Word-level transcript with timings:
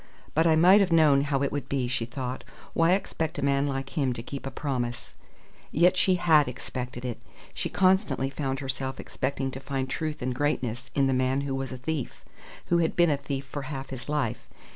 "But 0.33 0.47
I 0.47 0.55
might 0.55 0.79
have 0.79 0.91
known 0.91 1.25
how 1.25 1.43
it 1.43 1.51
would 1.51 1.69
be," 1.69 1.87
she 1.87 2.05
thought. 2.05 2.43
"Why 2.73 2.93
expect 2.93 3.37
a 3.37 3.45
man 3.45 3.67
like 3.67 3.91
him 3.95 4.13
to 4.13 4.23
keep 4.23 4.47
a 4.47 4.49
promise?" 4.49 5.13
Yet 5.71 5.95
she 5.95 6.15
had 6.15 6.47
expected 6.47 7.05
it. 7.05 7.19
She 7.53 7.69
constantly 7.69 8.31
found 8.31 8.61
herself 8.61 8.99
expecting 8.99 9.51
to 9.51 9.59
find 9.59 9.87
truth 9.87 10.23
and 10.23 10.33
greatness 10.33 10.89
in 10.95 11.05
the 11.05 11.13
man 11.13 11.41
who 11.41 11.53
was 11.53 11.71
a 11.71 11.77
thief 11.77 12.25
who 12.65 12.79
had 12.79 12.95
been 12.95 13.11
a 13.11 13.17
thief 13.17 13.45
for 13.45 13.61
half 13.61 13.89
his 13.91 14.09
life. 14.09 14.49